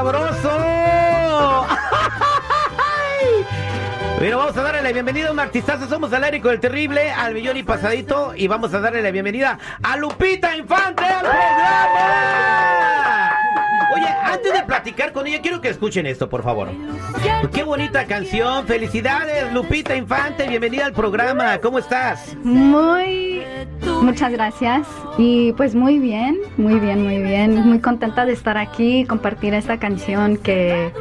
¡Ay, 0.00 0.06
dolor, 0.06 0.30
qué 0.30 0.34
sabroso! 0.42 1.66
Bueno, 4.18 4.36
vamos 4.36 4.56
a 4.56 4.62
darle 4.62 4.82
la 4.82 4.92
bienvenida 4.92 5.28
a 5.30 5.32
un 5.32 5.40
artistazo. 5.40 5.88
Somos 5.88 6.12
al 6.12 6.22
aire 6.24 6.42
con 6.42 6.52
el 6.52 6.60
terrible, 6.60 7.10
al 7.10 7.32
millón 7.32 7.56
y 7.56 7.62
pasadito. 7.62 8.34
Y 8.36 8.48
vamos 8.48 8.74
a 8.74 8.80
darle 8.80 9.00
la 9.00 9.10
bienvenida 9.10 9.58
a 9.82 9.96
Lupita 9.96 10.54
Infante 10.54 11.04
al 11.04 11.20
programa. 11.20 12.50
Oye, 13.94 14.06
antes 14.22 14.52
de 14.52 14.62
platicar 14.64 15.12
con 15.12 15.26
ella, 15.26 15.40
quiero 15.40 15.62
que 15.62 15.70
escuchen 15.70 16.04
esto, 16.04 16.28
por 16.28 16.42
favor. 16.42 16.68
Qué 17.50 17.62
bonita 17.62 18.04
canción. 18.06 18.66
Felicidades, 18.66 19.50
Lupita 19.54 19.96
Infante. 19.96 20.46
Bienvenida 20.46 20.84
al 20.84 20.92
programa. 20.92 21.56
¿Cómo 21.58 21.78
estás? 21.78 22.36
Muy, 22.42 23.29
muchas 24.02 24.32
gracias. 24.32 24.86
Y 25.18 25.52
pues 25.52 25.74
muy 25.74 25.98
bien, 25.98 26.38
muy 26.56 26.78
bien, 26.78 27.02
muy 27.02 27.18
bien. 27.22 27.66
Muy 27.66 27.80
contenta 27.80 28.24
de 28.24 28.32
estar 28.32 28.56
aquí, 28.56 29.04
compartir 29.04 29.54
esta 29.54 29.78
canción 29.78 30.36
que, 30.36 30.92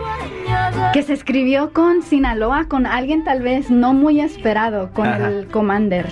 que 0.94 1.04
se 1.04 1.14
escribió 1.14 1.72
con 1.72 2.02
Sinaloa, 2.02 2.66
con 2.68 2.86
alguien 2.86 3.24
tal 3.24 3.42
vez 3.42 3.70
no 3.70 3.94
muy 3.94 4.20
esperado, 4.22 4.90
con 4.94 5.08
Ajá. 5.08 5.28
el 5.30 5.48
Commander. 5.48 6.08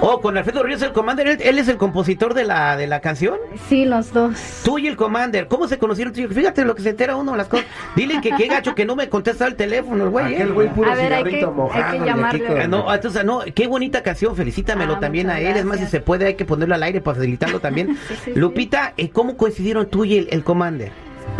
Oh, 0.00 0.20
con 0.20 0.36
Alfredo 0.38 0.62
Ríos, 0.62 0.80
el 0.82 0.92
Commander. 0.92 1.26
¿Él, 1.26 1.38
él 1.42 1.58
es 1.58 1.68
el 1.68 1.76
compositor 1.76 2.32
de 2.34 2.44
la, 2.44 2.76
de 2.76 2.86
la 2.86 3.00
canción? 3.00 3.36
Sí, 3.68 3.84
los 3.84 4.12
dos. 4.12 4.62
Tú 4.64 4.78
y 4.78 4.86
el 4.86 4.96
Commander, 4.96 5.48
¿cómo 5.48 5.66
se 5.68 5.78
conocieron? 5.78 6.14
Fíjate 6.14 6.64
lo 6.64 6.74
que 6.74 6.82
se 6.82 6.90
entera 6.90 7.16
uno 7.16 7.32
de 7.32 7.38
las 7.38 7.48
cosas. 7.48 7.66
Dile 7.96 8.20
que 8.20 8.30
qué 8.30 8.46
gacho 8.46 8.74
que 8.74 8.84
no 8.84 8.96
me 8.96 9.08
contesta 9.08 9.46
el 9.46 9.56
teléfono, 9.56 10.04
el 10.04 10.10
güey. 10.10 10.32
¿eh? 10.32 10.36
Aquel 10.36 10.52
güey 10.52 10.68
puro 10.72 10.90
A 10.90 10.94
ver, 10.94 11.12
hay 11.12 11.24
que- 11.24 11.46
hay 11.72 11.98
llamarle. 12.00 12.62
Ah, 12.62 12.66
No, 12.68 12.92
entonces, 12.94 13.24
no, 13.24 13.40
qué 13.54 13.66
bonita 13.66 14.02
canción, 14.02 14.34
felicítamelo 14.36 14.94
Ah, 14.94 15.00
también 15.00 15.28
a 15.30 15.40
él. 15.40 15.56
Es 15.56 15.64
más, 15.64 15.78
si 15.80 15.86
se 15.86 16.00
puede, 16.00 16.26
hay 16.26 16.34
que 16.34 16.44
ponerlo 16.44 16.74
al 16.74 16.82
aire 16.82 17.00
para 17.00 17.16
facilitarlo 17.16 17.60
también. 17.60 17.96
Sí, 18.08 18.14
sí, 18.24 18.32
Lupita, 18.34 18.94
eh, 18.96 19.10
¿cómo 19.10 19.36
coincidieron 19.36 19.86
tú 19.88 20.04
y 20.04 20.16
el, 20.18 20.28
el 20.30 20.42
Commander? 20.44 20.90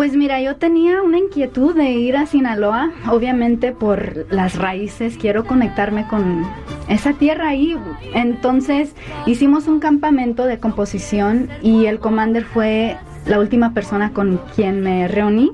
Pues 0.00 0.16
mira, 0.16 0.40
yo 0.40 0.56
tenía 0.56 1.02
una 1.02 1.18
inquietud 1.18 1.74
de 1.74 1.90
ir 1.90 2.16
a 2.16 2.24
Sinaloa, 2.24 2.90
obviamente 3.10 3.72
por 3.72 4.24
las 4.32 4.56
raíces, 4.56 5.18
quiero 5.18 5.44
conectarme 5.44 6.08
con 6.08 6.46
esa 6.88 7.12
tierra 7.12 7.48
ahí. 7.50 7.76
Entonces 8.14 8.94
hicimos 9.26 9.66
un 9.66 9.78
campamento 9.78 10.46
de 10.46 10.58
composición 10.58 11.50
y 11.60 11.84
el 11.84 11.98
Commander 11.98 12.46
fue 12.46 12.96
la 13.26 13.38
última 13.38 13.74
persona 13.74 14.14
con 14.14 14.40
quien 14.56 14.80
me 14.80 15.06
reuní 15.06 15.52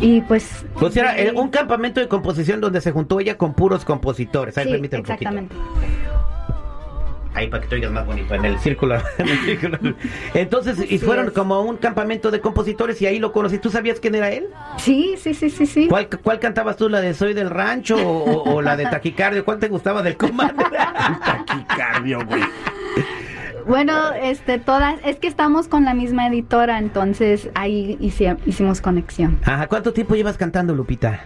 y 0.00 0.22
pues... 0.22 0.64
Sea, 0.90 1.14
era, 1.14 1.18
eh, 1.18 1.34
un 1.36 1.50
campamento 1.50 2.00
de 2.00 2.08
composición 2.08 2.62
donde 2.62 2.80
se 2.80 2.90
juntó 2.90 3.20
ella 3.20 3.36
con 3.36 3.52
puros 3.52 3.84
compositores. 3.84 4.56
Ahí, 4.56 4.64
Sí, 4.64 4.76
un 4.76 4.84
exactamente. 4.86 5.54
Ahí 7.34 7.48
para 7.48 7.62
que 7.62 7.68
te 7.68 7.74
oigas 7.74 7.90
más 7.90 8.06
bonito, 8.06 8.32
en 8.34 8.44
el 8.44 8.58
círculo. 8.60 8.94
en 9.18 9.28
el 9.28 9.38
círculo. 9.40 9.78
Entonces, 10.34 10.78
y 10.88 10.98
fueron 10.98 11.30
como 11.30 11.56
a 11.56 11.60
un 11.62 11.76
campamento 11.76 12.30
de 12.30 12.40
compositores 12.40 13.02
y 13.02 13.06
ahí 13.06 13.18
lo 13.18 13.32
conocí. 13.32 13.58
¿Tú 13.58 13.70
sabías 13.70 13.98
quién 13.98 14.14
era 14.14 14.30
él? 14.30 14.46
Sí, 14.78 15.16
sí, 15.18 15.34
sí, 15.34 15.50
sí, 15.50 15.66
sí. 15.66 15.88
¿Cuál, 15.88 16.08
cuál 16.22 16.38
cantabas 16.38 16.76
tú? 16.76 16.88
¿La 16.88 17.00
de 17.00 17.12
Soy 17.12 17.34
del 17.34 17.50
Rancho 17.50 17.96
o, 17.96 18.24
o- 18.24 18.54
o 18.54 18.62
la 18.62 18.76
de 18.76 18.84
Taquicardio? 18.84 19.44
¿Cuál 19.44 19.58
te 19.58 19.68
gustaba 19.68 20.00
del 20.02 20.16
Commander? 20.16 20.64
Taquicardio, 21.24 22.24
güey. 22.24 22.42
Bueno, 23.66 24.12
este, 24.12 24.58
todas, 24.58 24.96
es 25.04 25.16
que 25.16 25.26
estamos 25.26 25.68
con 25.68 25.84
la 25.84 25.94
misma 25.94 26.26
editora, 26.28 26.78
entonces 26.78 27.48
ahí 27.54 27.96
hici- 27.98 28.36
hicimos 28.44 28.80
conexión. 28.82 29.38
Ajá, 29.42 29.66
¿cuánto 29.68 29.92
tiempo 29.94 30.14
llevas 30.14 30.36
cantando, 30.36 30.74
Lupita? 30.74 31.20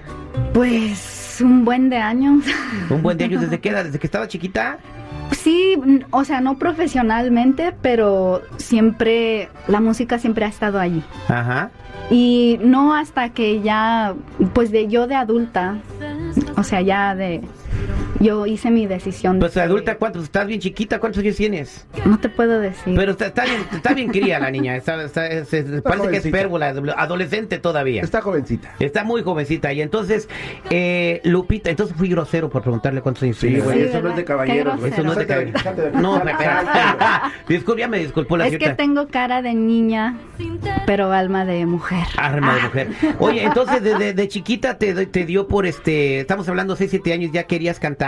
Pues 0.54 1.38
un 1.42 1.64
buen 1.64 1.90
de 1.90 1.96
años. 1.96 2.44
Un 2.90 3.02
buen 3.02 3.18
de 3.18 3.24
años, 3.24 3.40
¿desde 3.42 3.58
qué 3.60 3.70
edad? 3.70 3.84
¿Desde 3.84 3.98
que 3.98 4.06
estaba 4.06 4.28
chiquita? 4.28 4.78
Sí, 5.32 5.80
o 6.10 6.24
sea, 6.24 6.40
no 6.40 6.58
profesionalmente, 6.58 7.74
pero 7.82 8.42
siempre, 8.56 9.48
la 9.66 9.80
música 9.80 10.18
siempre 10.18 10.44
ha 10.44 10.48
estado 10.48 10.78
allí. 10.78 11.02
Ajá. 11.28 11.70
Y 12.10 12.58
no 12.62 12.94
hasta 12.94 13.30
que 13.30 13.60
ya, 13.60 14.14
pues 14.54 14.70
de 14.70 14.88
yo 14.88 15.06
de 15.06 15.14
adulta, 15.14 15.76
o 16.56 16.62
sea, 16.62 16.80
ya 16.80 17.14
de, 17.14 17.42
yo 18.20 18.46
hice 18.46 18.70
mi 18.70 18.86
decisión. 18.86 19.38
Pues 19.38 19.54
de- 19.54 19.62
adulta, 19.62 19.96
¿cuántos? 19.96 20.24
Estás 20.24 20.46
bien 20.46 20.60
chiquita, 20.60 20.98
¿cuántos 20.98 21.22
años 21.22 21.36
tienes? 21.36 21.86
No 22.04 22.18
te 22.18 22.28
puedo 22.28 22.58
decir. 22.60 22.94
Pero 22.96 23.12
está, 23.12 23.26
está 23.26 23.44
bien, 23.44 23.60
está 23.72 23.94
bien 23.94 24.08
cría 24.10 24.38
la 24.38 24.50
niña, 24.50 24.76
está, 24.76 25.02
está- 25.02 25.26
es- 25.26 25.52
es- 25.52 25.64
parece 25.82 26.08
que 26.08 26.16
es 26.16 26.22
jovencita. 26.22 26.36
pérgola, 26.38 26.74
adolescente 26.96 27.58
todavía. 27.58 28.02
Está 28.02 28.20
jovencita. 28.20 28.74
Está 28.78 29.04
muy 29.04 29.22
jovencita 29.22 29.72
y 29.72 29.82
entonces, 29.82 30.28
eh, 30.70 31.20
Lupita, 31.24 31.70
entonces 31.70 31.96
fui 31.96 32.08
grosero 32.08 32.48
por 32.48 32.62
preguntarle 32.62 33.00
cuántos 33.02 33.22
años 33.22 33.36
Sí, 33.38 33.58
güey, 33.60 33.78
Sí, 33.78 33.84
eso 33.84 34.00
no 34.02 34.10
es 34.10 34.16
de 34.16 34.24
caballeros, 34.24 34.78
güey. 34.80 34.92
Eso 34.92 35.02
no 35.02 35.12
es 35.12 35.18
de 35.18 35.26
de- 35.26 35.52
No, 36.00 36.18
salte. 36.18 36.44
Disculpa, 37.48 37.80
ya 37.80 37.88
me 37.88 37.98
disculpó 37.98 38.36
la 38.36 38.46
es 38.46 38.58
que 38.58 38.70
tengo 38.70 39.08
cara 39.08 39.42
de 39.42 39.54
niña, 39.54 40.16
pero 40.86 41.12
alma 41.12 41.44
de 41.44 41.66
mujer. 41.66 42.06
Arma 42.16 42.54
de 42.56 42.62
mujer. 42.62 42.88
Oye, 43.18 43.44
entonces 43.44 43.82
desde 43.82 44.12
de 44.14 44.28
chiquita 44.28 44.78
te, 44.78 45.06
te 45.06 45.24
dio 45.24 45.46
por 45.48 45.66
este, 45.66 46.20
estamos 46.20 46.48
hablando 46.48 46.74
6, 46.76 46.90
7 46.90 47.12
años, 47.12 47.30
¿ya 47.32 47.44
querías 47.44 47.78
cantar? 47.78 48.07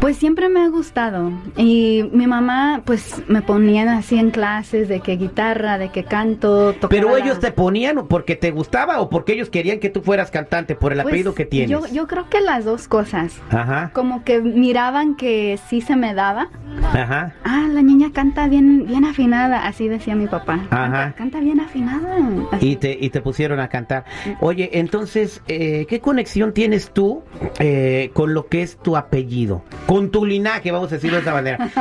Pues 0.00 0.16
siempre 0.16 0.48
me 0.48 0.60
ha 0.62 0.68
gustado 0.68 1.32
y 1.56 2.08
mi 2.12 2.26
mamá 2.26 2.82
pues 2.84 3.22
me 3.26 3.42
ponían 3.42 3.88
así 3.88 4.16
en 4.18 4.30
clases 4.30 4.88
de 4.88 5.00
que 5.00 5.16
guitarra, 5.16 5.76
de 5.78 5.88
que 5.90 6.04
canto, 6.04 6.72
tocaba 6.74 6.88
Pero 6.90 7.16
ellos 7.16 7.40
te 7.40 7.50
ponían 7.50 8.06
porque 8.06 8.36
te 8.36 8.50
gustaba 8.52 9.00
o 9.00 9.08
porque 9.10 9.32
ellos 9.32 9.50
querían 9.50 9.80
que 9.80 9.90
tú 9.90 10.02
fueras 10.02 10.30
cantante 10.30 10.74
por 10.76 10.92
el 10.92 10.98
Pues, 10.98 11.08
apellido 11.12 11.34
que 11.34 11.46
tienes. 11.46 11.70
Yo, 11.70 11.86
yo 11.92 12.06
creo 12.06 12.28
que 12.28 12.40
las 12.40 12.64
dos 12.64 12.86
cosas. 12.86 13.40
Ajá, 13.50 13.90
Como 13.92 14.24
que 14.24 14.40
miraban 14.40 15.16
que 15.16 15.58
sí 15.68 15.80
se 15.80 15.96
me 15.96 16.14
daba. 16.14 16.48
ajá. 16.92 17.32
Ah, 17.44 17.59
la 17.70 17.82
niña 17.82 18.10
canta 18.12 18.48
bien, 18.48 18.86
bien 18.86 19.04
afinada, 19.04 19.66
así 19.66 19.88
decía 19.88 20.14
mi 20.14 20.26
papá. 20.26 20.66
Canta, 20.70 21.14
canta 21.16 21.40
bien 21.40 21.60
afinada. 21.60 22.18
Así. 22.52 22.70
Y 22.70 22.76
te, 22.76 22.96
y 23.00 23.10
te 23.10 23.20
pusieron 23.20 23.60
a 23.60 23.68
cantar. 23.68 24.04
Oye, 24.40 24.70
entonces, 24.74 25.42
eh, 25.48 25.86
¿qué 25.88 26.00
conexión 26.00 26.52
tienes 26.52 26.90
tú 26.92 27.22
eh, 27.58 28.10
con 28.14 28.34
lo 28.34 28.46
que 28.46 28.62
es 28.62 28.76
tu 28.78 28.96
apellido? 28.96 29.62
Con 29.86 30.10
tu 30.10 30.24
linaje, 30.24 30.70
vamos 30.70 30.90
a 30.92 30.96
decirlo 30.96 31.16
de 31.16 31.22
esa 31.22 31.32
manera. 31.32 31.70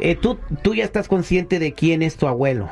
Eh, 0.00 0.14
¿tú, 0.14 0.38
tú 0.62 0.74
ya 0.74 0.84
estás 0.84 1.08
consciente 1.08 1.58
de 1.58 1.72
quién 1.72 2.02
es 2.02 2.16
tu 2.16 2.26
abuelo. 2.26 2.68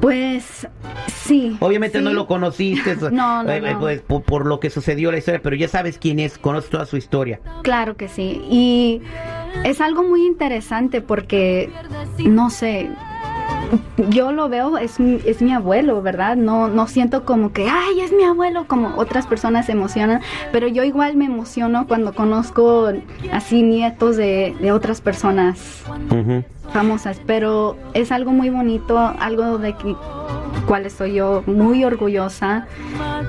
Pues 0.00 0.66
sí. 1.06 1.56
Obviamente 1.60 1.98
sí. 1.98 2.04
no 2.04 2.12
lo 2.12 2.26
conociste 2.26 2.96
No, 3.10 3.42
no, 3.42 3.60
no. 3.60 3.80
pues, 3.80 4.00
por, 4.02 4.22
por 4.22 4.46
lo 4.46 4.60
que 4.60 4.70
sucedió 4.70 5.10
la 5.10 5.18
historia, 5.18 5.40
pero 5.42 5.56
ya 5.56 5.68
sabes 5.68 5.98
quién 5.98 6.18
es, 6.18 6.38
conoces 6.38 6.70
toda 6.70 6.86
su 6.86 6.96
historia. 6.96 7.40
Claro 7.62 7.96
que 7.96 8.08
sí. 8.08 8.42
Y 8.50 9.02
es 9.62 9.80
algo 9.80 10.02
muy 10.02 10.26
interesante 10.26 11.00
porque, 11.00 11.70
no 12.24 12.50
sé, 12.50 12.90
yo 14.10 14.32
lo 14.32 14.48
veo, 14.48 14.76
es, 14.78 15.00
mi- 15.00 15.20
es 15.24 15.40
mi 15.42 15.52
abuelo, 15.52 16.02
¿verdad? 16.02 16.36
No, 16.36 16.68
no 16.68 16.86
siento 16.86 17.24
como 17.24 17.52
que, 17.52 17.68
ay, 17.68 18.00
es 18.00 18.12
mi 18.12 18.24
abuelo, 18.24 18.66
como 18.66 18.94
otras 18.96 19.26
personas 19.26 19.66
se 19.66 19.72
emocionan, 19.72 20.20
pero 20.52 20.68
yo 20.68 20.84
igual 20.84 21.16
me 21.16 21.24
emociono 21.26 21.86
cuando 21.86 22.12
conozco 22.12 22.90
así 23.32 23.62
nietos 23.62 24.16
de, 24.16 24.54
de 24.60 24.72
otras 24.72 25.00
personas 25.00 25.82
famosas, 26.72 27.20
pero 27.26 27.76
es 27.94 28.10
algo 28.12 28.32
muy 28.32 28.50
bonito, 28.50 28.98
algo 28.98 29.58
de 29.58 29.74
que, 29.76 29.94
cual 30.66 30.86
estoy 30.86 31.14
yo 31.14 31.42
muy 31.46 31.84
orgullosa 31.84 32.66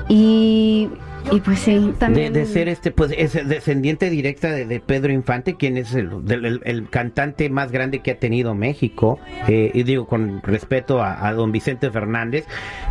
y, 0.08 0.88
y 1.32 1.40
pues 1.40 1.58
sí, 1.60 1.74
De, 1.78 1.92
también... 1.94 2.32
de 2.32 2.46
ser 2.46 2.68
este, 2.68 2.90
pues, 2.90 3.12
es 3.16 3.32
descendiente 3.48 4.10
directa 4.10 4.48
de, 4.50 4.64
de 4.66 4.80
Pedro 4.80 5.12
Infante, 5.12 5.56
quien 5.56 5.76
es 5.76 5.94
el, 5.94 6.10
el- 6.28 6.60
el 6.64 6.88
cantante 6.88 7.48
más 7.50 7.72
grande 7.72 8.00
que 8.00 8.12
ha 8.12 8.18
tenido 8.18 8.54
México, 8.54 9.18
eh, 9.48 9.70
y 9.74 9.82
digo 9.82 10.06
con 10.06 10.42
respeto 10.42 11.02
a, 11.02 11.26
a 11.26 11.32
don 11.32 11.52
Vicente 11.52 11.90
Fernández, 11.90 12.44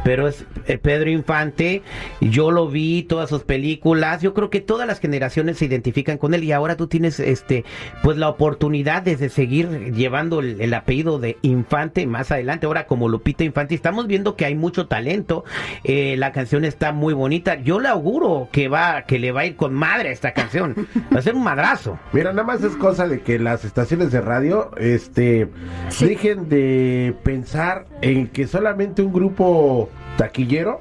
pero 0.04 0.28
es 0.28 0.46
eh, 0.68 0.78
Pedro 0.78 1.10
Infante, 1.10 1.82
yo 2.22 2.52
lo 2.52 2.68
vi, 2.68 3.04
todas 3.04 3.30
sus 3.30 3.44
películas, 3.44 4.22
yo 4.22 4.34
creo 4.34 4.50
que 4.50 4.62
todas 4.62 4.88
las 4.88 5.00
generaciones 5.00 5.58
se 5.58 5.66
identifican 5.66 6.18
con 6.18 6.34
él, 6.34 6.44
y 6.44 6.52
ahora 6.52 6.76
tú 6.76 6.88
tienes, 6.88 7.20
este, 7.20 7.64
pues 8.04 8.18
la 8.18 8.30
oportunidad 8.30 9.02
de, 9.02 9.16
seguir 9.30 9.94
llevando 9.94 10.40
el, 10.40 10.60
el 10.62 10.74
apellido 10.74 11.20
de 11.20 11.38
Infante 11.42 12.06
más 12.06 12.32
adelante, 12.32 12.66
ahora 12.66 12.86
como 12.86 13.10
Lupita 13.10 13.44
Infante, 13.44 13.76
estamos 13.76 14.08
viendo 14.08 14.36
que 14.36 14.46
hay 14.46 14.56
mucho 14.56 14.88
talento, 14.88 15.44
eh, 15.84 16.16
la 16.18 16.32
canción 16.32 16.66
está 16.66 16.92
muy 16.92 17.14
bonita, 17.14 17.56
yo 17.62 17.80
le 17.80 17.88
auguro 17.88 18.25
que 18.52 18.68
va, 18.68 19.04
que 19.04 19.20
le 19.20 19.32
va 19.32 19.42
a 19.42 19.46
ir 19.46 19.56
con 19.56 19.74
madre 19.74 20.10
a 20.10 20.12
esta 20.12 20.34
canción, 20.34 20.76
va 21.14 21.20
a 21.20 21.22
ser 21.22 21.36
un 21.36 21.44
madrazo. 21.44 22.00
Mira, 22.14 22.32
nada 22.32 22.46
más 22.48 22.64
es 22.64 22.76
cosa 22.76 23.08
de 23.08 23.22
que 23.22 23.40
las 23.40 23.66
estaciones 23.66 24.12
de 24.12 24.22
radio, 24.22 24.72
este, 24.78 25.50
Sí. 25.90 26.06
dejen 26.08 26.50
de 26.50 27.16
pensar 27.24 27.86
en 28.02 28.28
que 28.28 28.48
solamente 28.48 29.02
un 29.02 29.14
grupo 29.14 29.90
taquillero 30.18 30.80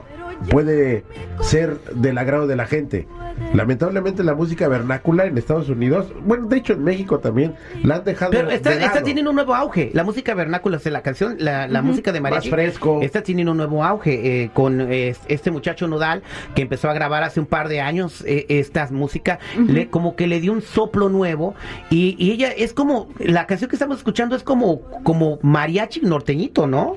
puede 0.50 1.04
ser 1.40 1.78
del 1.94 2.18
agrado 2.18 2.46
de 2.46 2.56
la 2.56 2.66
gente. 2.66 3.06
Lamentablemente 3.52 4.22
la 4.22 4.34
música 4.34 4.68
vernácula 4.68 5.26
en 5.26 5.36
Estados 5.36 5.68
Unidos, 5.68 6.06
bueno, 6.24 6.46
de 6.46 6.56
hecho 6.58 6.74
en 6.74 6.84
México 6.84 7.18
también, 7.18 7.54
la 7.82 7.96
han 7.96 8.04
dejado 8.04 8.30
Pero 8.30 8.48
está, 8.50 8.70
de 8.70 8.76
está 8.76 8.94
lado. 8.94 9.04
teniendo 9.06 9.30
un 9.30 9.36
nuevo 9.36 9.54
auge. 9.54 9.90
La 9.92 10.04
música 10.04 10.34
vernácula, 10.34 10.76
o 10.76 10.80
sea, 10.80 10.92
la 10.92 11.02
canción, 11.02 11.36
la, 11.40 11.66
la 11.66 11.82
música 11.82 12.12
de 12.12 12.20
mariachi. 12.20 12.48
Más 12.48 12.54
fresco. 12.54 13.00
Está 13.02 13.22
teniendo 13.22 13.50
un 13.50 13.58
nuevo 13.58 13.82
auge 13.82 14.42
eh, 14.44 14.50
con 14.54 14.80
eh, 14.80 15.16
este 15.26 15.50
muchacho 15.50 15.88
Nodal 15.88 16.22
que 16.54 16.62
empezó 16.62 16.88
a 16.88 16.94
grabar 16.94 17.24
hace 17.24 17.40
un 17.40 17.46
par 17.46 17.68
de 17.68 17.80
años 17.80 18.22
eh, 18.26 18.46
esta 18.48 18.88
música. 18.90 19.40
le, 19.66 19.88
como 19.88 20.14
que 20.14 20.26
le 20.28 20.40
dio 20.40 20.52
un 20.52 20.62
soplo 20.62 21.08
nuevo. 21.08 21.54
Y, 21.90 22.14
y 22.18 22.30
ella 22.30 22.52
es 22.52 22.72
como, 22.72 23.08
la 23.18 23.46
canción 23.46 23.68
que 23.68 23.76
estamos 23.76 23.98
escuchando 23.98 24.36
es 24.36 24.44
como, 24.44 24.80
como 25.02 25.38
mariachi 25.42 26.02
norteñito, 26.02 26.66
¿no? 26.68 26.96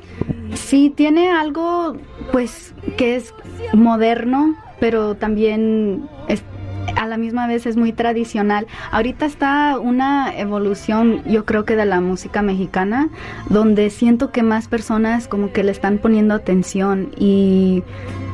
Sí, 0.54 0.94
tiene 0.96 1.30
algo 1.32 1.98
pues 2.32 2.74
que 2.98 3.16
es 3.16 3.34
moderno, 3.74 4.56
pero 4.80 5.16
también 5.16 6.10
es, 6.28 6.44
a 6.96 7.06
la 7.08 7.18
misma 7.18 7.48
vez 7.48 7.66
es 7.66 7.78
muy 7.78 7.94
tradicional. 7.94 8.68
Ahorita 8.92 9.26
está 9.26 9.80
una 9.80 10.38
evolución, 10.38 11.24
yo 11.26 11.46
creo 11.46 11.66
que 11.66 11.76
de 11.76 11.86
la 11.86 12.02
música 12.02 12.42
mexicana, 12.42 13.10
donde 13.50 13.90
siento 13.90 14.32
que 14.32 14.44
más 14.44 14.68
personas 14.68 15.28
como 15.28 15.52
que 15.52 15.64
le 15.64 15.72
están 15.72 15.98
poniendo 15.98 16.34
atención 16.34 17.12
y 17.18 17.84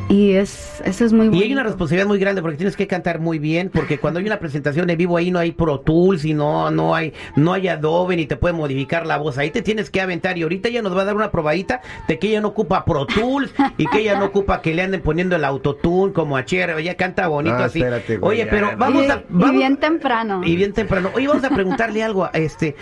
y 0.09 0.33
es, 0.33 0.81
eso 0.85 1.05
es 1.05 1.13
muy 1.13 1.27
bueno. 1.27 1.41
Y 1.41 1.45
hay 1.45 1.53
una 1.53 1.63
responsabilidad 1.63 2.07
muy 2.07 2.19
grande 2.19 2.41
porque 2.41 2.57
tienes 2.57 2.75
que 2.75 2.85
cantar 2.87 3.19
muy 3.19 3.39
bien, 3.39 3.69
porque 3.73 3.97
cuando 3.97 4.19
hay 4.19 4.25
una 4.27 4.37
presentación 4.39 4.89
en 4.89 4.97
vivo 4.97 5.17
ahí 5.17 5.31
no 5.31 5.39
hay 5.39 5.51
Pro 5.51 5.79
Tools 5.79 6.23
y 6.25 6.33
no, 6.33 6.69
no 6.71 6.93
hay, 6.93 7.13
no 7.35 7.53
hay 7.53 7.67
Adobe 7.67 8.15
ni 8.15 8.25
te 8.27 8.35
puede 8.35 8.53
modificar 8.53 9.07
la 9.07 9.17
voz. 9.17 9.37
Ahí 9.37 9.49
te 9.49 9.61
tienes 9.61 9.89
que 9.89 10.01
aventar 10.01 10.37
y 10.37 10.43
ahorita 10.43 10.69
ella 10.69 10.81
nos 10.81 10.95
va 10.95 11.01
a 11.01 11.05
dar 11.05 11.15
una 11.15 11.31
probadita 11.31 11.81
de 12.07 12.19
que 12.19 12.27
ella 12.27 12.41
no 12.41 12.49
ocupa 12.49 12.85
Pro 12.85 13.05
Tools 13.07 13.53
y 13.77 13.87
que 13.87 13.99
ella 14.01 14.19
no 14.19 14.25
ocupa 14.25 14.61
que 14.61 14.73
le 14.75 14.83
anden 14.83 15.01
poniendo 15.01 15.35
el 15.35 15.45
autotune 15.45 16.13
como 16.13 16.37
a 16.37 16.45
Cher. 16.45 16.69
Ella 16.77 16.95
canta 16.95 17.27
bonito 17.27 17.55
Ah, 17.55 17.65
así. 17.65 17.79
espérate, 17.79 18.17
güey, 18.17 18.41
Oye, 18.41 18.49
pero 18.49 18.71
vamos 18.77 19.05
y, 19.05 19.09
a... 19.09 19.23
y 19.47 19.51
bien 19.51 19.77
temprano. 19.77 20.41
y 20.43 20.55
bien 20.55 20.73
temprano. 20.73 21.09
Oye, 21.15 21.27
vamos 21.27 21.43
a 21.43 21.49
preguntarle 21.49 22.03
algo. 22.03 22.25
a 22.25 22.29
Este, 22.33 22.75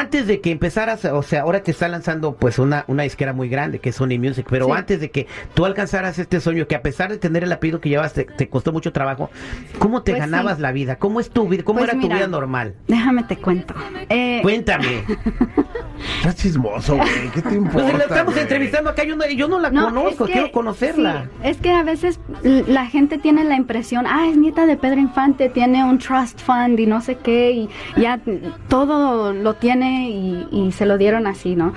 antes 0.00 0.26
de 0.26 0.40
que 0.40 0.50
empezaras, 0.50 1.04
o 1.04 1.22
sea, 1.22 1.42
ahora 1.42 1.62
te 1.62 1.70
está 1.70 1.88
lanzando 1.88 2.34
pues 2.36 2.58
una, 2.58 2.84
una 2.88 3.02
disquera 3.04 3.32
muy 3.32 3.48
grande 3.48 3.78
que 3.78 3.90
es 3.90 3.96
Sony 3.96 4.18
Music, 4.18 4.46
pero 4.48 4.66
Sí. 4.66 4.72
antes 4.72 5.00
de 5.00 5.10
que 5.10 5.26
tú 5.54 5.64
alcanzaras 5.64 6.18
este 6.18 6.40
sueño, 6.40 6.66
que 6.66 6.74
a 6.74 6.82
pesar 6.82 7.10
de 7.10 7.18
tener 7.18 7.44
el 7.44 7.52
apellido 7.52 7.80
que 7.80 7.88
llevas, 7.88 8.12
te, 8.12 8.24
te 8.24 8.48
costó 8.48 8.72
mucho 8.72 8.92
trabajo, 8.92 9.30
¿cómo 9.78 10.02
te 10.02 10.12
Pues 10.12 10.20
ganabas 10.20 10.56
sí. 10.56 10.62
la 10.62 10.72
vida? 10.72 10.96
¿Cómo 10.96 11.20
es 11.20 11.30
tu 11.30 11.48
vida? 11.48 11.62
¿Cómo 11.64 11.78
Pues 11.80 11.90
era 11.92 12.00
tu 12.00 12.08
vida 12.08 12.26
normal? 12.26 12.74
Déjame 12.88 13.22
te 13.24 13.36
cuento. 13.36 13.74
Eh, 14.08 14.40
Cuéntame. 14.42 15.04
Estás 16.18 16.36
chismoso, 16.36 16.96
güey. 16.96 17.30
¿Qué 17.34 17.42
te 17.42 17.54
importa? 17.54 17.82
Pues 17.90 17.98
la 17.98 18.04
estamos 18.04 18.36
entrevistando 18.36 18.90
acá, 18.90 19.04
yo 19.04 19.16
no, 19.16 19.26
yo 19.28 19.48
no 19.48 19.58
la 19.58 19.70
No, 19.70 19.84
conozco, 19.86 20.24
es 20.24 20.28
que- 20.28 20.32
quiero 20.34 20.52
conocerla. 20.52 21.24
sí, 21.42 21.48
es 21.48 21.56
que 21.58 21.70
a 21.72 21.82
veces 21.82 22.20
la 22.42 22.86
gente 22.86 23.18
tiene 23.18 23.44
la 23.44 23.56
impresión, 23.56 24.06
ah, 24.08 24.26
es 24.28 24.36
nieta 24.36 24.66
de 24.66 24.76
Pedro 24.76 25.00
Infante, 25.00 25.48
tiene 25.48 25.84
un 25.84 25.98
trust 25.98 26.40
fund 26.40 26.78
y 26.80 26.86
no 26.86 27.00
sé 27.00 27.16
qué, 27.16 27.50
y 27.52 27.68
ya 27.96 28.20
todo 28.68 29.32
lo 29.32 29.54
tiene 29.54 30.10
y, 30.10 30.46
y 30.50 30.72
se 30.72 30.86
lo 30.86 30.98
dieron 30.98 31.26
así, 31.26 31.54
¿no? 31.56 31.72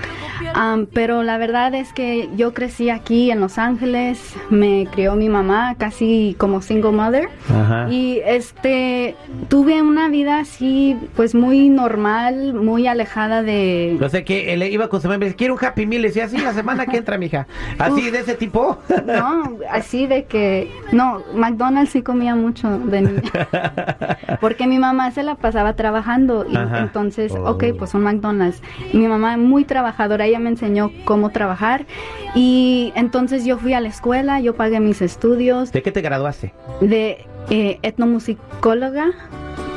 Am, 0.54 0.86
pero 0.92 1.22
la 1.22 1.38
verdad 1.38 1.74
es 1.74 1.92
que 1.92 2.28
yo 2.36 2.54
crecí 2.54 2.90
aquí 2.90 3.30
en 3.30 3.40
Los 3.40 3.58
Ángeles, 3.58 4.34
me 4.50 4.86
crió 4.92 5.14
mi 5.14 5.28
mamá 5.28 5.74
casi 5.78 6.34
como 6.38 6.62
single 6.62 6.92
mother. 6.92 7.28
Ajá. 7.48 7.88
Y 7.90 8.20
este 8.24 9.14
tuve 9.48 9.82
una 9.82 10.08
vida 10.08 10.40
así, 10.40 10.96
pues 11.16 11.34
muy 11.34 11.68
normal, 11.68 12.54
muy 12.54 12.86
alejada 12.86 13.42
de, 13.42 13.96
sea 14.18 14.24
que 14.24 14.52
él 14.52 14.62
iba 14.64 14.88
con 14.88 15.00
su 15.00 15.06
mamá 15.08 15.16
y 15.16 15.18
me 15.18 15.24
decía, 15.26 15.36
quiero 15.36 15.54
un 15.54 15.64
Happy 15.64 15.86
Meal, 15.86 16.00
y 16.02 16.08
decía, 16.08 16.24
así 16.24 16.38
la 16.38 16.52
semana 16.52 16.86
que 16.86 16.96
entra, 16.98 17.18
mija. 17.18 17.46
Así 17.78 18.10
de 18.10 18.18
ese 18.20 18.34
tipo. 18.34 18.78
No, 19.06 19.58
así 19.70 20.06
de 20.06 20.24
que, 20.24 20.70
no, 20.92 21.22
McDonald's 21.34 21.92
sí 21.92 22.02
comía 22.02 22.34
mucho 22.34 22.78
de 22.78 23.00
niña. 23.00 23.22
Porque 24.40 24.66
mi 24.66 24.78
mamá 24.78 25.10
se 25.10 25.22
la 25.22 25.34
pasaba 25.36 25.74
trabajando 25.74 26.44
y 26.48 26.56
Ajá. 26.56 26.80
entonces, 26.80 27.32
Oh. 27.36 27.52
ok, 27.52 27.64
pues 27.78 27.94
un 27.94 28.02
McDonald's. 28.02 28.62
Mi 28.92 29.06
mamá 29.08 29.36
muy 29.36 29.64
trabajadora, 29.64 30.26
ella 30.26 30.38
me 30.38 30.50
enseñó 30.50 30.90
cómo 31.04 31.30
trabajar 31.30 31.86
y 32.34 32.92
entonces 32.96 33.44
yo 33.44 33.58
fui 33.58 33.72
a 33.72 33.80
la 33.80 33.88
escuela, 33.88 34.40
yo 34.40 34.54
pagué 34.54 34.80
mis 34.80 35.00
estudios 35.02 35.72
¿De 35.72 35.82
qué 35.82 35.90
te 35.92 36.00
graduaste? 36.00 36.52
de 36.80 37.24
eh, 37.50 37.78
etnomusicóloga 37.82 39.06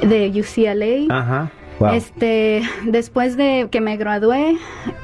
de 0.01 0.29
UCLA. 0.29 1.15
Ajá. 1.15 1.51
Wow. 1.81 1.93
Este, 1.93 2.61
después 2.85 3.37
de 3.37 3.67
que 3.71 3.81
me 3.81 3.97
gradué, 3.97 4.57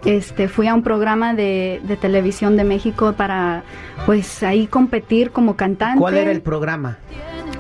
este, 0.06 0.48
fui 0.48 0.68
a 0.68 0.76
un 0.76 0.84
programa 0.84 1.34
de, 1.34 1.82
de 1.84 1.98
televisión 1.98 2.56
de 2.56 2.64
México 2.64 3.14
para, 3.18 3.64
pues, 4.06 4.44
ahí 4.44 4.68
competir 4.68 5.32
como 5.32 5.56
cantante. 5.56 6.00
¿Cuál 6.00 6.18
era 6.18 6.32
el 6.32 6.42
programa? 6.42 7.00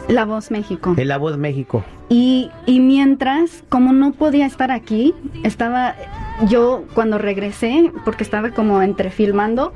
La 0.07 0.25
Voz 0.25 0.51
México. 0.51 0.95
La 0.97 1.17
Voz 1.17 1.37
México. 1.37 1.83
Y, 2.09 2.49
y 2.65 2.79
mientras, 2.79 3.63
como 3.69 3.91
no 3.91 4.13
podía 4.13 4.45
estar 4.45 4.71
aquí, 4.71 5.13
estaba 5.43 5.95
yo 6.47 6.85
cuando 6.93 7.17
regresé, 7.17 7.91
porque 8.05 8.23
estaba 8.23 8.51
como 8.51 8.81
entre 8.81 9.09
filmando, 9.09 9.73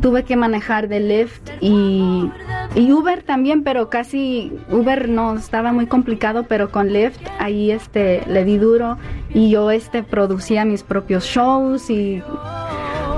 tuve 0.00 0.22
que 0.22 0.36
manejar 0.36 0.88
de 0.88 1.00
Lyft 1.00 1.50
y, 1.60 2.30
y 2.74 2.92
Uber 2.92 3.22
también, 3.22 3.64
pero 3.64 3.90
casi 3.90 4.52
Uber 4.70 5.08
no 5.08 5.34
estaba 5.34 5.72
muy 5.72 5.86
complicado, 5.86 6.44
pero 6.48 6.70
con 6.70 6.92
Lyft 6.92 7.20
ahí 7.38 7.70
este 7.70 8.22
le 8.28 8.44
di 8.44 8.58
duro 8.58 8.96
y 9.34 9.50
yo 9.50 9.70
este 9.70 10.02
producía 10.02 10.64
mis 10.64 10.82
propios 10.82 11.24
shows 11.24 11.90
y 11.90 12.22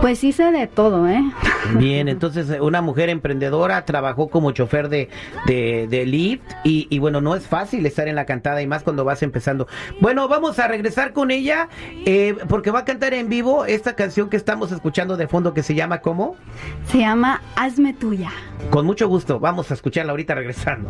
pues 0.00 0.22
hice 0.24 0.50
de 0.52 0.66
todo, 0.66 1.08
¿eh? 1.08 1.22
Bien, 1.78 2.08
entonces 2.08 2.48
eh, 2.50 2.60
una 2.60 2.80
mujer 2.82 3.08
emprendedora 3.08 3.84
trabajó 3.84 4.28
como 4.28 4.52
chofer 4.52 4.88
de, 4.88 5.08
de, 5.46 5.86
de 5.88 6.06
Lyft 6.06 6.42
y, 6.64 6.86
y 6.90 6.98
bueno, 6.98 7.20
no 7.20 7.34
es 7.34 7.46
fácil 7.46 7.84
estar 7.86 8.06
en 8.08 8.14
la 8.14 8.24
cantada 8.24 8.62
y 8.62 8.66
más 8.66 8.82
cuando 8.82 9.04
vas 9.04 9.22
empezando. 9.22 9.66
Bueno, 10.00 10.28
vamos 10.28 10.58
a 10.58 10.68
regresar 10.68 11.12
con 11.12 11.30
ella 11.30 11.68
eh, 12.04 12.36
porque 12.48 12.70
va 12.70 12.80
a 12.80 12.84
cantar 12.84 13.14
en 13.14 13.28
vivo 13.28 13.64
esta 13.66 13.94
canción 13.94 14.28
que 14.28 14.36
estamos 14.36 14.70
escuchando 14.72 15.16
de 15.16 15.28
fondo 15.28 15.54
que 15.54 15.62
se 15.62 15.74
llama 15.74 16.00
¿cómo? 16.00 16.36
Se 16.86 16.98
llama 16.98 17.42
Hazme 17.56 17.92
tuya. 17.92 18.30
Con 18.70 18.86
mucho 18.86 19.08
gusto, 19.08 19.40
vamos 19.40 19.70
a 19.70 19.74
escucharla 19.74 20.12
ahorita 20.12 20.34
regresando. 20.34 20.88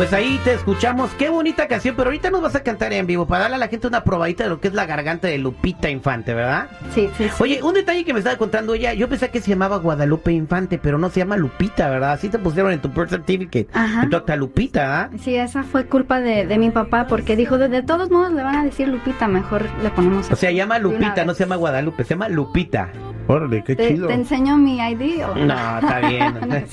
Pues 0.00 0.14
ahí 0.14 0.40
te 0.44 0.54
escuchamos, 0.54 1.10
qué 1.18 1.28
bonita 1.28 1.68
canción, 1.68 1.94
pero 1.94 2.08
ahorita 2.08 2.30
nos 2.30 2.40
vas 2.40 2.54
a 2.54 2.62
cantar 2.62 2.90
en 2.94 3.06
vivo 3.06 3.26
para 3.26 3.42
darle 3.42 3.56
a 3.56 3.58
la 3.58 3.68
gente 3.68 3.86
una 3.86 4.02
probadita 4.02 4.44
de 4.44 4.48
lo 4.48 4.58
que 4.58 4.68
es 4.68 4.72
la 4.72 4.86
garganta 4.86 5.28
de 5.28 5.36
Lupita 5.36 5.90
Infante, 5.90 6.32
¿verdad? 6.32 6.70
Sí, 6.94 7.10
sí, 7.18 7.24
sí. 7.24 7.42
Oye, 7.42 7.62
un 7.62 7.74
detalle 7.74 8.02
que 8.02 8.14
me 8.14 8.20
estaba 8.20 8.38
contando 8.38 8.72
ella, 8.72 8.94
yo 8.94 9.10
pensé 9.10 9.28
que 9.28 9.42
se 9.42 9.50
llamaba 9.50 9.76
Guadalupe 9.76 10.32
Infante, 10.32 10.78
pero 10.78 10.96
no 10.96 11.10
se 11.10 11.20
llama 11.20 11.36
Lupita, 11.36 11.90
¿verdad? 11.90 12.12
Así 12.12 12.30
te 12.30 12.38
pusieron 12.38 12.72
en 12.72 12.80
tu 12.80 12.88
birth 12.88 13.10
certificate. 13.10 13.68
Ajá. 13.74 14.08
Acta 14.10 14.36
Lupita, 14.36 15.02
¿ah? 15.02 15.10
Sí, 15.20 15.36
esa 15.36 15.64
fue 15.64 15.84
culpa 15.84 16.18
de, 16.18 16.46
de 16.46 16.56
mi 16.56 16.70
papá 16.70 17.06
porque 17.06 17.36
dijo, 17.36 17.58
de, 17.58 17.68
de 17.68 17.82
todos 17.82 18.10
modos 18.10 18.32
le 18.32 18.42
van 18.42 18.56
a 18.56 18.64
decir 18.64 18.88
Lupita, 18.88 19.28
mejor 19.28 19.66
le 19.82 19.90
ponemos 19.90 20.30
O 20.30 20.36
sea, 20.36 20.50
llama 20.50 20.78
Lupita, 20.78 21.26
no 21.26 21.34
se 21.34 21.44
llama 21.44 21.56
Guadalupe, 21.56 22.04
se 22.04 22.14
llama 22.14 22.30
Lupita. 22.30 22.88
Órale, 23.30 23.62
qué 23.64 23.76
¿Te, 23.76 23.88
chido. 23.88 24.08
te 24.08 24.14
enseño 24.14 24.56
mi 24.58 24.78
ID? 24.78 25.24
o 25.24 25.34
No, 25.36 25.78
está 25.78 26.00
bien. 26.08 26.34
No 26.48 26.54
es 26.56 26.70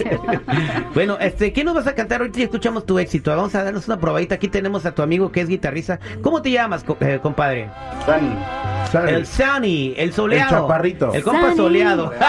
bueno, 0.94 1.18
este, 1.20 1.54
¿qué 1.54 1.64
nos 1.64 1.76
vas 1.76 1.88
a 1.88 1.94
cantar? 1.94 2.22
Ahorita 2.22 2.42
escuchamos 2.42 2.86
tu 2.86 2.98
éxito. 3.00 3.36
Vamos 3.36 3.54
a 3.56 3.64
darnos 3.64 3.88
una 3.88 4.00
probadita. 4.00 4.36
Aquí 4.36 4.48
tenemos 4.48 4.86
a 4.86 4.94
tu 4.96 5.02
amigo 5.02 5.32
que 5.32 5.42
es 5.42 5.48
guitarrista. 5.48 6.00
¿Cómo 6.22 6.42
te 6.42 6.52
llamas, 6.52 6.84
co- 6.84 6.98
eh, 7.00 7.20
compadre? 7.22 7.70
Sale. 8.06 9.16
El 9.16 9.26
Sunny, 9.28 9.94
el 9.98 10.14
soleado. 10.14 10.56
El 10.56 10.62
chaparrito. 10.62 11.14
El 11.14 11.24
compa 11.24 11.42
Sunny. 11.48 11.56
soleado. 11.58 12.14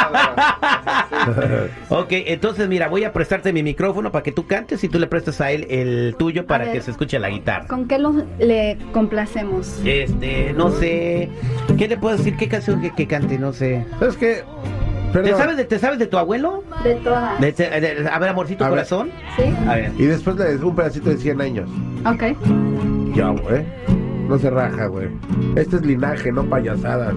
ok, 1.88 2.08
entonces 2.11 2.68
mira, 2.68 2.88
voy 2.88 3.04
a 3.04 3.12
prestarte 3.12 3.52
mi 3.52 3.62
micrófono 3.62 4.11
para 4.11 4.23
que 4.25 4.32
tú 4.32 4.47
cantes 4.47 4.82
y 4.82 4.88
tú 4.88 4.99
le 4.99 5.06
prestas 5.06 5.40
a 5.40 5.50
él 5.52 5.66
el 5.70 6.16
tuyo 6.18 6.47
para 6.47 6.64
ver. 6.64 6.75
que 6.75 6.80
se 6.80 6.90
escuche 6.90 7.18
la 7.18 7.28
guitarra. 7.30 7.66
¿Con 7.68 7.87
qué 7.87 7.99
lo, 7.99 8.12
le 8.38 8.76
complacemos? 8.92 9.80
Este, 9.85 10.52
no 10.54 10.70
sé. 10.70 11.28
¿Qué 11.76 11.87
le 11.88 11.97
puedo 11.97 12.16
decir? 12.16 12.37
¿Qué 12.37 12.49
canción 12.49 12.80
que, 12.80 12.90
que 12.92 13.06
cante? 13.06 13.38
No 13.38 13.52
sé. 13.52 13.87
¿Sabes 14.00 14.16
qué? 14.18 14.44
¿Te 15.12 15.34
sabes, 15.34 15.56
de, 15.56 15.64
¿Te 15.64 15.78
sabes 15.78 15.98
de 15.98 16.06
tu 16.06 16.18
abuelo? 16.18 16.62
De 16.84 16.94
todas. 16.96 17.40
De- 17.40 17.52
de- 17.52 17.80
de- 18.02 18.08
a 18.08 18.18
ver, 18.18 18.28
amorcito 18.28 18.64
A 18.64 18.68
ver. 18.68 18.76
corazón. 18.78 19.10
¿Sí? 19.37 19.44
A 19.66 19.75
ver. 19.76 19.92
Y 19.96 20.04
después 20.04 20.37
le 20.37 20.44
des 20.44 20.60
un 20.62 20.76
pedacito 20.76 21.08
de 21.10 21.16
100 21.16 21.40
años. 21.40 21.68
Ok. 22.04 22.22
Ya, 23.14 23.28
güey. 23.30 23.64
No 24.28 24.38
se 24.38 24.50
raja, 24.50 24.87
güey. 24.87 25.08
Este 25.56 25.76
es 25.76 25.87
linaje, 25.87 26.30
no 26.30 26.44
payasadas. 26.44 27.14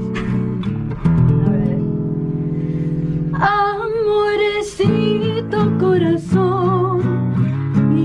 Amorecito 4.42 5.78
corazón, 5.78 7.02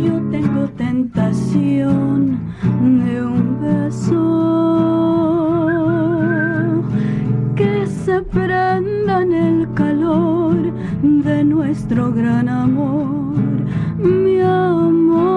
yo 0.04 0.20
tengo 0.30 0.68
tentación 0.76 2.38
de 3.04 3.22
un 3.24 3.60
beso 3.60 4.25
calor 9.76 10.56
de 11.02 11.44
nuestro 11.44 12.10
gran 12.10 12.48
amor, 12.48 13.36
mi 13.98 14.40
amor. 14.40 15.36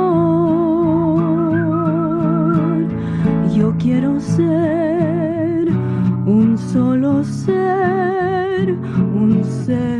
Yo 3.53 3.75
quiero 3.77 4.19
ser 4.19 5.67
un 6.25 6.57
solo 6.57 7.23
ser, 7.25 8.77
un 9.13 9.43
ser 9.43 9.98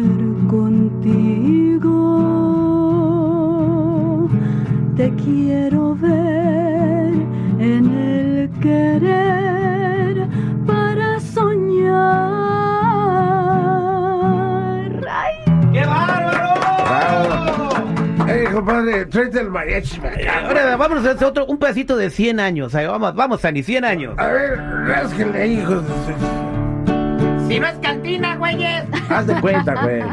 compadre! 18.66 19.06
Tráete 19.06 19.40
el 19.42 19.50
mariachi. 19.50 20.02
Ahora 20.46 20.76
vámonos 20.76 21.06
a 21.06 21.12
hacer 21.12 21.28
otro, 21.28 21.46
un 21.46 21.58
pedacito 21.58 21.96
de 21.98 22.10
100 22.10 22.40
años. 22.40 22.74
Ahí, 22.76 22.88
vamos, 22.88 23.16
vamos, 23.16 23.42
Sani, 23.42 23.64
100 23.64 23.86
años. 23.86 24.14
A 24.18 24.28
ver, 24.28 24.58
rásquenle, 24.86 25.48
hijos. 25.48 25.84
de 25.84 25.90
su- 25.90 27.48
Si 27.48 27.60
no 27.60 27.68
es 27.68 27.76
cantina, 27.82 28.36
güeyes. 28.38 28.84
Haz 29.10 29.28
de 29.28 29.40
cuenta, 29.42 29.76
güey. 29.82 30.04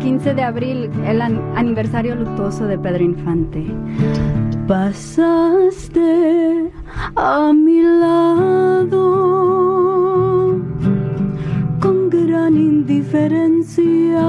15 0.00 0.34
de 0.34 0.42
abril, 0.42 0.90
el 1.06 1.22
an- 1.22 1.40
aniversario 1.56 2.14
luctuoso 2.16 2.66
de 2.66 2.76
Pedro 2.78 3.02
Infante. 3.04 3.64
Pasaste 4.66 6.70
a 7.16 7.52
mi 7.54 7.82
lado 7.82 9.02
con 11.80 12.10
gran 12.10 12.56
indiferencia. 12.56 14.22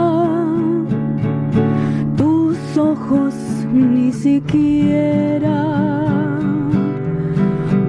Ojos 2.75 3.35
ni 3.71 4.11
siquiera 4.11 5.63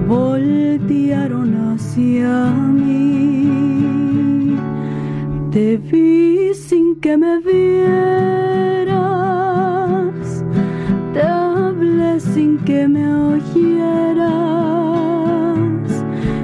voltearon 0.07 1.73
hacia 1.73 2.51
mí. 2.51 2.95
Te 5.49 5.77
vi 5.77 6.53
sin 6.53 6.97
que 6.97 7.17
me 7.17 7.39
vieras. 7.39 8.93
Te 11.13 11.21
hablé 11.23 12.19
sin 12.19 12.59
que 12.59 12.87
me 12.87 13.11
oyeras 13.11 14.35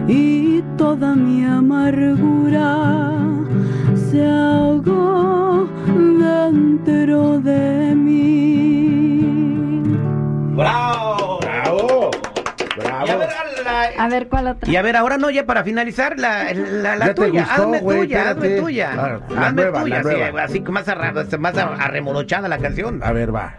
y 0.08 0.64
toda 0.78 1.14
mi 1.16 1.46
amargura 1.46 3.20
se 4.10 4.26
A 14.04 14.08
ver, 14.10 14.28
¿cuál 14.30 14.48
otra? 14.48 14.70
y 14.72 14.76
a 14.76 14.82
ver, 14.82 14.96
ahora 14.96 15.18
no, 15.18 15.30
ya 15.30 15.46
para 15.46 15.64
finalizar, 15.64 16.18
la, 16.18 16.54
la, 16.54 16.96
la 16.96 17.06
¿Ya 17.08 17.14
te 17.14 17.28
tuya. 17.28 17.42
gustó, 17.46 17.62
hazme 17.64 17.80
tuya, 17.82 18.30
hazme 18.32 18.50
tuya. 18.60 18.96
La 18.96 19.48
hazme 19.48 19.62
nueva, 19.62 19.82
tuya, 19.84 19.96
la 20.04 20.10
sí, 20.10 20.16
nueva. 20.18 20.44
así 20.44 20.60
que 20.62 20.72
más, 20.72 20.88
arra- 20.88 21.14
más 21.40 21.58
arremolochada 21.58 22.48
la 22.48 22.58
canción. 22.58 23.02
A 23.04 23.12
ver, 23.12 23.34
va. 23.34 23.56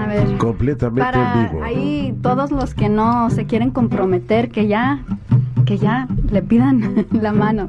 A 0.00 0.06
ver. 0.06 0.36
Completamente 0.38 1.00
en 1.18 1.22
Para 1.24 1.34
vivo. 1.48 1.64
ahí 1.64 2.14
todos 2.22 2.50
los 2.50 2.74
que 2.74 2.88
no 2.88 3.28
se 3.30 3.46
quieren 3.46 3.70
comprometer, 3.70 4.50
que 4.50 4.66
ya, 4.68 5.00
que 5.66 5.78
ya 5.78 6.06
le 6.30 6.42
pidan 6.42 7.06
la 7.10 7.32
mano. 7.32 7.68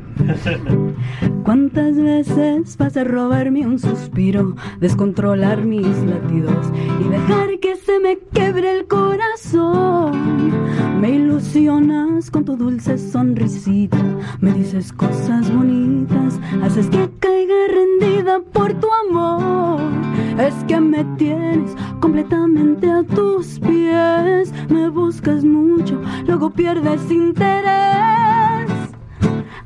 ¿Cuántas 1.44 1.98
veces 1.98 2.78
vas 2.78 2.96
a 2.98 3.04
robarme 3.04 3.66
un 3.66 3.80
suspiro, 3.80 4.56
descontrolar 4.80 5.64
mis 5.64 5.98
latidos 6.04 6.72
y 7.00 7.08
dejar 7.10 7.60
que 7.60 7.76
se 7.76 8.00
me 8.00 8.20
quebre 8.32 8.80
el 8.80 8.88
corazón? 8.88 10.52
Me 11.00 11.12
ilusionas 11.12 12.30
con 12.30 12.46
tu 12.46 12.56
dulce 12.56 12.98
sonrisita, 12.98 13.98
me 14.40 14.52
dices 14.54 14.94
cosas 14.94 15.52
bonitas, 15.54 16.40
haces 16.62 16.88
que 16.90 17.10
caiga 17.20 17.56
rendida 17.68 18.40
por 18.54 18.74
tu 18.76 18.88
amor. 19.10 19.82
Es 20.38 20.54
que 20.68 20.80
me 20.80 21.04
tienes 21.18 21.76
completamente 22.00 22.90
a 22.90 23.04
tus 23.04 23.60
pies, 23.60 24.54
me 24.70 24.90
buscas 24.90 25.44
mucho, 25.44 26.00
luego 26.26 26.52
pierdes 26.52 27.12
interés. 27.12 28.21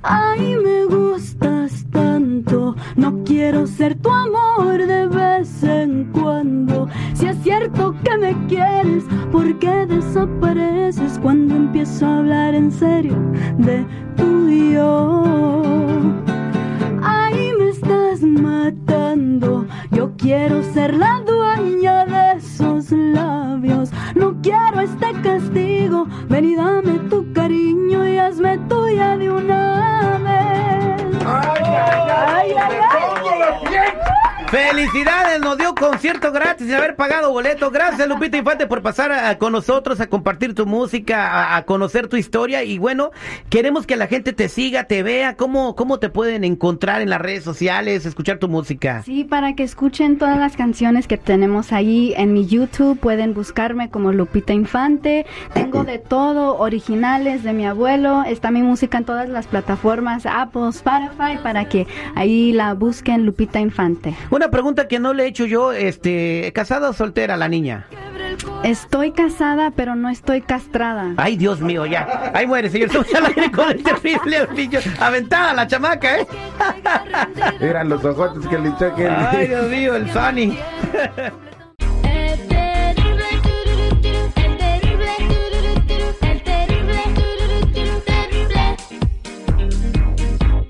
Ay, 0.07 0.55
me 0.63 0.85
gustas 0.85 1.83
tanto, 1.89 2.75
no 2.95 3.23
quiero 3.23 3.65
ser 3.65 3.95
tu 3.95 4.11
amor 4.11 4.77
de 4.77 5.07
vez 5.07 5.63
en 5.63 6.11
cuando. 6.11 6.87
Si 7.15 7.25
es 7.25 7.35
cierto 7.41 7.95
que 8.03 8.15
me 8.15 8.45
quieres, 8.45 9.03
¿por 9.31 9.57
qué 9.57 9.87
desapareces 9.87 11.17
cuando 11.23 11.55
empiezo 11.55 12.05
a 12.05 12.19
hablar 12.19 12.53
en 12.53 12.71
serio 12.71 13.15
de 13.57 13.83
tú 14.15 14.47
y 14.47 14.73
yo? 14.73 15.23
Ay, 17.01 17.53
me 17.57 17.69
estás 17.69 18.21
matando, 18.21 19.65
yo 19.91 20.13
quiero 20.17 20.61
ser 20.61 20.95
la 20.95 21.23
dueña 21.25 22.05
de 22.05 22.37
esos 22.37 22.91
labios. 22.91 23.89
No 24.13 24.39
quiero 24.43 24.81
este 24.81 25.13
castigo, 25.23 26.05
ven 26.29 26.45
y 26.45 26.55
dame 26.55 26.99
tu 27.09 27.33
cariño 27.33 28.07
y 28.07 28.19
hazme 28.19 28.59
tuya 28.69 29.17
de 29.17 29.31
una 29.31 29.74
Felicidades, 34.55 35.41
nos 35.41 35.57
dio 35.57 35.75
concierto 35.75 36.31
gratis 36.31 36.65
sin 36.67 36.75
haber 36.75 36.95
pagado 36.95 37.29
boleto. 37.29 37.71
Gracias, 37.71 38.07
Lupita 38.07 38.37
Infante, 38.37 38.67
por 38.67 38.81
pasar 38.81 39.11
a- 39.11 39.37
con 39.37 39.51
nosotros 39.51 39.99
a 39.99 40.07
compartir 40.07 40.55
tu 40.55 40.65
música, 40.65 41.27
a, 41.29 41.57
a 41.57 41.65
conocer 41.65 42.07
tu 42.07 42.15
historia. 42.15 42.63
Y 42.63 42.77
bueno, 42.79 43.11
queremos 43.49 43.85
que 43.85 43.97
la 43.97 44.07
gente 44.07 44.31
te 44.31 44.47
siga, 44.47 44.85
te 44.85 45.03
vea. 45.03 45.35
¿Cómo, 45.35 45.75
¿Cómo 45.75 45.99
te 45.99 46.07
pueden 46.07 46.45
encontrar 46.45 47.01
en 47.01 47.09
las 47.09 47.19
redes 47.19 47.43
sociales, 47.43 48.05
escuchar 48.05 48.37
tu 48.37 48.47
música? 48.47 49.03
Sí, 49.03 49.25
para 49.25 49.55
que 49.55 49.63
escuchen 49.63 50.17
todas 50.17 50.37
las 50.37 50.55
canciones 50.55 51.05
que 51.05 51.17
tenemos 51.17 51.73
ahí 51.73 52.13
en 52.15 52.31
mi 52.31 52.45
YouTube, 52.47 52.97
pueden 52.97 53.33
buscarme 53.33 53.89
como 53.89 54.13
Lupita 54.13 54.53
Infante. 54.53 55.25
Tengo 55.53 55.83
de 55.83 55.99
todo, 55.99 56.57
originales 56.59 57.43
de 57.43 57.51
mi 57.51 57.65
abuelo. 57.65 58.23
Está 58.25 58.51
mi 58.51 58.61
música 58.61 58.99
en 58.99 59.03
todas 59.03 59.27
las 59.27 59.47
plataformas, 59.47 60.25
Apple, 60.25 60.69
Spotify, 60.69 61.39
para 61.43 61.65
que 61.67 61.87
ahí 62.15 62.53
la 62.53 62.73
busquen 62.73 63.25
Lupita 63.25 63.59
Infante. 63.59 64.15
Una 64.31 64.44
pregunta 64.49 64.87
que 64.87 64.99
no 64.99 65.13
le 65.13 65.23
he 65.23 65.27
hecho 65.27 65.45
yo, 65.45 65.71
este, 65.71 66.51
¿casada 66.53 66.89
o 66.89 66.93
soltera 66.93 67.37
la 67.37 67.47
niña? 67.47 67.87
Estoy 68.63 69.11
casada, 69.11 69.71
pero 69.71 69.95
no 69.95 70.09
estoy 70.09 70.41
castrada. 70.41 71.13
Ay, 71.17 71.37
Dios 71.37 71.61
mío, 71.61 71.85
ya. 71.85 72.31
Ahí 72.33 72.47
muere, 72.47 72.69
señor. 72.69 72.87
Estamos 72.87 73.13
al 73.13 73.25
aire 73.27 73.51
con 73.51 73.69
el 73.69 73.83
terrible 73.83 74.47
niño. 74.53 74.79
Aventada 74.99 75.53
la 75.53 75.67
chamaca, 75.67 76.19
¿eh? 76.19 76.27
Eran 77.59 77.89
los 77.89 78.03
ojotes 78.03 78.47
que 78.47 78.57
le 78.57 78.73
que 78.95 79.07
Ay, 79.07 79.47
Dios 79.47 79.69
mío, 79.69 79.95
el 79.95 80.11
Sony. 80.11 80.57